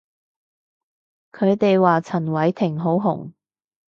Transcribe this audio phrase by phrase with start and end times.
[1.31, 3.33] 佢哋話陳偉霆好紅